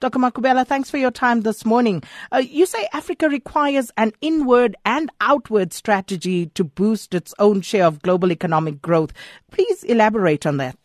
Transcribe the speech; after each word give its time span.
Dr. 0.00 0.18
Makhubela, 0.18 0.66
thanks 0.66 0.90
for 0.90 0.98
your 0.98 1.10
time 1.10 1.42
this 1.42 1.64
morning. 1.64 2.02
Uh, 2.32 2.38
you 2.38 2.66
say 2.66 2.88
Africa 2.92 3.28
requires 3.28 3.90
an 3.96 4.12
inward 4.20 4.76
and 4.84 5.10
outward 5.20 5.72
strategy 5.72 6.46
to 6.46 6.64
boost 6.64 7.14
its 7.14 7.34
own 7.38 7.60
share 7.60 7.86
of 7.86 8.02
global 8.02 8.32
economic 8.32 8.82
growth. 8.82 9.12
Please 9.50 9.84
elaborate 9.84 10.46
on 10.46 10.56
that. 10.58 10.76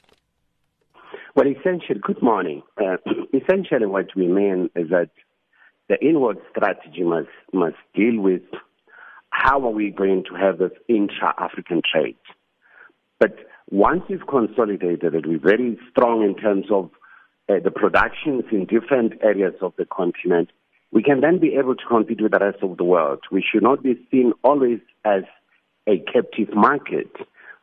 Well, 1.35 1.47
essentially, 1.47 1.99
good 2.01 2.21
morning. 2.21 2.61
Uh, 2.77 2.97
essentially, 3.33 3.85
what 3.85 4.07
we 4.15 4.27
mean 4.27 4.69
is 4.75 4.89
that 4.89 5.09
the 5.87 5.99
inward 6.05 6.37
strategy 6.51 7.03
must 7.03 7.29
must 7.51 7.77
deal 7.95 8.21
with 8.21 8.43
how 9.31 9.65
are 9.65 9.71
we 9.71 9.89
going 9.89 10.23
to 10.29 10.35
have 10.35 10.59
this 10.59 10.71
intra-African 10.87 11.81
trade. 11.91 12.17
But 13.19 13.35
once 13.71 14.03
we've 14.09 14.25
consolidated 14.27 15.15
it, 15.15 15.25
we're 15.25 15.39
very 15.39 15.77
strong 15.91 16.23
in 16.23 16.35
terms 16.35 16.65
of 16.71 16.89
uh, 17.49 17.59
the 17.63 17.71
productions 17.71 18.43
in 18.51 18.65
different 18.65 19.13
areas 19.23 19.55
of 19.61 19.73
the 19.77 19.85
continent, 19.85 20.49
we 20.91 21.03
can 21.03 21.21
then 21.21 21.39
be 21.39 21.55
able 21.55 21.75
to 21.75 21.85
compete 21.87 22.21
with 22.21 22.31
the 22.31 22.39
rest 22.39 22.59
of 22.61 22.77
the 22.77 22.83
world. 22.83 23.19
We 23.31 23.43
should 23.43 23.63
not 23.63 23.83
be 23.83 23.95
seen 24.11 24.33
always 24.43 24.79
as 25.05 25.23
a 25.87 25.97
captive 26.11 26.53
market 26.53 27.11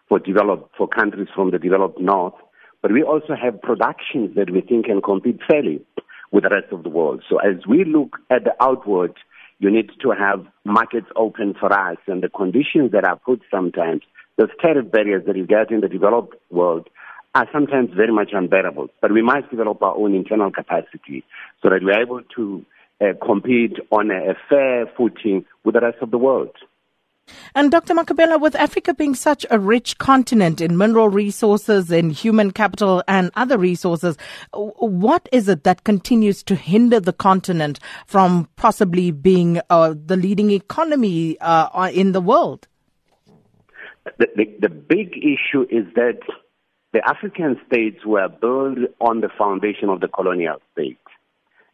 for 0.09 0.19
developed 0.19 0.77
for 0.77 0.89
countries 0.89 1.29
from 1.35 1.51
the 1.51 1.59
developed 1.59 2.01
north, 2.01 2.35
but 2.83 2.93
we 2.93 3.03
also 3.03 3.35
have 3.41 3.61
productions 3.63 4.35
that 4.37 4.51
we 4.51 4.61
think 4.61 4.87
can 4.87 5.03
compete 5.03 5.41
fairly 5.49 5.85
with 6.33 6.45
the 6.45 6.51
rest 6.51 6.73
of 6.73 6.83
the 6.83 6.89
world. 6.89 7.23
So 7.29 7.39
as 7.39 7.67
we 7.69 7.85
look 7.85 8.17
at 8.31 8.45
the 8.45 8.55
outward, 8.61 9.15
you 9.59 9.71
need 9.71 9.91
to 10.03 10.11
have 10.11 10.47
markets 10.65 11.07
open 11.17 11.55
for 11.59 11.73
us 11.73 11.97
and 12.07 12.23
the 12.23 12.29
conditions 12.29 12.93
that 12.93 13.07
are 13.07 13.17
put 13.17 13.41
sometimes, 13.51 14.03
those 14.37 14.51
tariff 14.61 14.91
barriers 14.91 15.25
that 15.27 15.37
you 15.37 15.47
get 15.47 15.71
in 15.71 15.81
the 15.81 15.89
developed 15.89 16.37
world 16.51 16.89
are 17.37 17.47
sometimes 17.53 17.91
very 17.95 18.13
much 18.13 18.31
unbearable. 18.33 18.89
But 19.03 19.13
we 19.13 19.21
must 19.21 19.51
develop 19.51 19.83
our 19.83 19.95
own 19.95 20.15
internal 20.15 20.51
capacity 20.51 21.23
so 21.63 21.69
that 21.69 21.83
we're 21.83 22.01
able 22.01 22.23
to 22.37 22.65
uh, 22.99 23.13
compete 23.25 23.77
on 23.91 24.11
a, 24.11 24.31
a 24.31 24.35
fair 24.49 24.87
footing 24.97 25.45
with 25.63 25.75
the 25.75 25.83
rest 25.83 25.99
of 26.01 26.11
the 26.11 26.17
world. 26.17 26.57
And 27.55 27.71
Dr. 27.71 27.93
Makhubela, 27.93 28.41
with 28.41 28.55
Africa 28.55 28.95
being 28.95 29.15
such 29.15 29.45
a 29.51 29.59
rich 29.59 29.99
continent 29.99 30.63
in 30.63 30.79
mineral 30.79 31.11
resources, 31.11 31.91
in 31.91 32.09
human 32.09 32.53
capital, 32.53 33.03
and 33.07 33.31
other 33.35 33.59
resources, 33.59 34.17
what 34.55 35.29
is 35.31 35.47
it 35.49 35.65
that 35.65 35.85
continues 35.85 36.43
to 36.45 36.55
hinder 36.55 37.01
the 37.01 37.13
continent 37.13 37.81
from 38.07 38.49
possibly 38.57 39.11
being 39.11 39.61
uh, 39.69 39.95
the 40.07 40.17
leading 40.17 40.53
economy 40.53 41.37
uh, 41.41 41.91
in 41.93 42.13
the 42.13 42.21
world? 42.23 42.67
The, 44.19 44.29
the, 44.37 44.45
the 44.61 44.69
big 44.69 45.17
issue 45.19 45.67
is 45.69 45.85
that 45.97 46.21
the 46.97 47.07
African 47.07 47.61
states 47.67 48.07
were 48.07 48.27
built 48.27 48.79
on 49.03 49.21
the 49.21 49.29
foundation 49.37 49.91
of 49.91 50.01
the 50.01 50.09
colonial 50.09 50.57
state. 50.73 50.97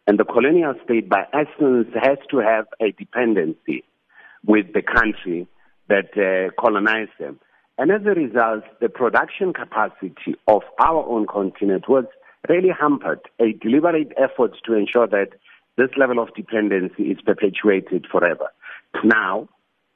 And 0.09 0.19
the 0.19 0.25
colonial 0.25 0.75
state, 0.83 1.09
by 1.09 1.29
essence, 1.33 1.87
has 1.95 2.19
to 2.33 2.39
have 2.39 2.67
a 2.81 2.91
dependency 2.91 3.85
with 4.45 4.73
the 4.73 4.83
country 4.83 5.47
that 5.89 6.11
uh, 6.19 6.51
colonized 6.61 7.13
them. 7.21 7.39
And 7.79 7.93
as 7.93 8.01
a 8.05 8.19
result, 8.19 8.65
the 8.81 8.89
production 8.89 9.53
capacity 9.53 10.35
of 10.49 10.63
our 10.81 11.07
own 11.07 11.29
continent 11.29 11.89
was 11.89 12.07
really 12.49 12.71
hampered, 12.77 13.21
a 13.39 13.53
deliberate 13.53 14.11
effort 14.17 14.57
to 14.67 14.75
ensure 14.75 15.07
that 15.07 15.29
this 15.79 15.91
level 15.97 16.19
of 16.19 16.35
dependency 16.35 17.05
is 17.13 17.19
perpetuated 17.25 18.07
forever. 18.11 18.49
Now, 19.05 19.49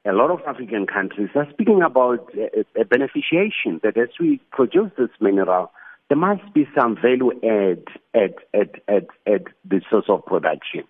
a 0.08 0.12
lot 0.12 0.30
of 0.30 0.40
African 0.46 0.86
countries 0.86 1.30
are 1.34 1.48
speaking 1.50 1.82
about 1.82 2.30
a, 2.34 2.80
a 2.80 2.84
beneficiation 2.84 3.82
that 3.82 3.96
as 3.96 4.08
we 4.20 4.40
produce 4.52 4.90
this 4.96 5.10
mineral, 5.20 5.72
there 6.08 6.18
must 6.18 6.54
be 6.54 6.68
some 6.78 6.96
value 6.96 7.32
add 7.42 7.84
at, 8.14 8.34
at, 8.54 8.70
at, 8.88 9.06
at 9.26 9.42
the 9.68 9.80
source 9.90 10.04
of 10.08 10.24
production. 10.24 10.84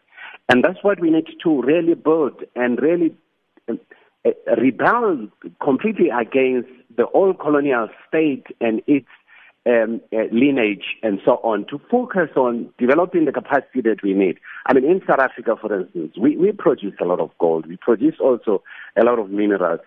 And 0.48 0.62
that's 0.62 0.82
what 0.82 1.00
we 1.00 1.10
need 1.10 1.26
to 1.42 1.62
really 1.62 1.94
build 1.94 2.42
and 2.54 2.80
really 2.80 3.16
um, 3.68 3.80
uh, 4.24 4.30
rebel 4.60 5.28
completely 5.62 6.08
against 6.10 6.68
the 6.96 7.06
old 7.08 7.40
colonial 7.40 7.88
state 8.08 8.44
and 8.60 8.82
its 8.86 9.08
um, 9.66 10.00
uh, 10.12 10.24
lineage 10.32 10.96
and 11.02 11.18
so 11.24 11.32
on 11.42 11.66
to 11.70 11.80
focus 11.90 12.30
on 12.36 12.72
developing 12.78 13.24
the 13.24 13.32
capacity 13.32 13.80
that 13.82 14.02
we 14.02 14.14
need. 14.14 14.38
I 14.66 14.74
mean, 14.74 14.84
in 14.84 15.00
South 15.06 15.18
Africa, 15.18 15.56
for 15.60 15.80
instance, 15.80 16.12
we, 16.20 16.36
we 16.36 16.52
produce 16.52 16.94
a 17.00 17.04
lot 17.04 17.20
of 17.20 17.30
gold. 17.38 17.66
We 17.66 17.76
produce 17.76 18.14
also 18.20 18.62
a 18.96 19.04
lot 19.04 19.18
of 19.18 19.30
minerals. 19.30 19.80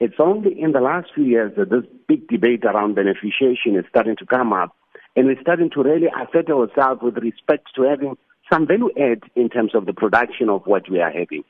It's 0.00 0.16
only 0.18 0.60
in 0.60 0.72
the 0.72 0.80
last 0.80 1.10
few 1.14 1.24
years 1.24 1.52
that 1.56 1.70
this 1.70 1.84
big 2.08 2.26
debate 2.28 2.64
around 2.64 2.96
beneficiation 2.96 3.78
is 3.78 3.84
starting 3.88 4.16
to 4.16 4.26
come 4.26 4.52
up, 4.52 4.74
and 5.14 5.26
we're 5.26 5.40
starting 5.40 5.70
to 5.70 5.82
really 5.82 6.08
assert 6.08 6.50
ourselves 6.50 7.02
with 7.02 7.18
respect 7.18 7.68
to 7.76 7.82
having 7.82 8.16
some 8.52 8.66
value 8.66 8.90
add 8.98 9.22
in 9.36 9.48
terms 9.48 9.74
of 9.74 9.86
the 9.86 9.92
production 9.92 10.48
of 10.48 10.62
what 10.64 10.90
we 10.90 11.00
are 11.00 11.12
having. 11.12 11.44